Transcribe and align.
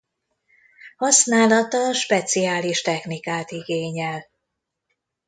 Használata 0.97 1.93
speciális 1.93 2.81
technikát 2.81 3.51
igényel. 3.51 4.27